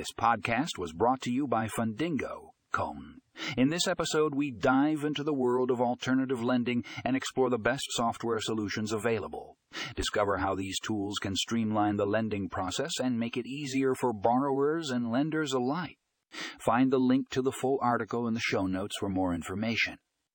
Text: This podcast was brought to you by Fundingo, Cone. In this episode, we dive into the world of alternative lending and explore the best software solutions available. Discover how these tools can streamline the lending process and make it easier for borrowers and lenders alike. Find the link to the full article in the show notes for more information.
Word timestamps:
This 0.00 0.12
podcast 0.18 0.78
was 0.78 0.94
brought 0.94 1.20
to 1.20 1.30
you 1.30 1.46
by 1.46 1.68
Fundingo, 1.68 2.52
Cone. 2.72 3.20
In 3.58 3.68
this 3.68 3.86
episode, 3.86 4.34
we 4.34 4.50
dive 4.50 5.04
into 5.04 5.22
the 5.22 5.34
world 5.34 5.70
of 5.70 5.82
alternative 5.82 6.42
lending 6.42 6.84
and 7.04 7.14
explore 7.14 7.50
the 7.50 7.58
best 7.58 7.84
software 7.90 8.40
solutions 8.40 8.94
available. 8.94 9.58
Discover 9.96 10.38
how 10.38 10.54
these 10.54 10.80
tools 10.80 11.18
can 11.20 11.36
streamline 11.36 11.98
the 11.98 12.06
lending 12.06 12.48
process 12.48 12.92
and 12.98 13.20
make 13.20 13.36
it 13.36 13.46
easier 13.46 13.94
for 13.94 14.14
borrowers 14.14 14.88
and 14.88 15.12
lenders 15.12 15.52
alike. 15.52 15.98
Find 16.58 16.90
the 16.90 16.98
link 16.98 17.28
to 17.32 17.42
the 17.42 17.52
full 17.52 17.78
article 17.82 18.26
in 18.26 18.32
the 18.32 18.40
show 18.40 18.66
notes 18.66 18.96
for 18.98 19.10
more 19.10 19.34
information. 19.34 19.98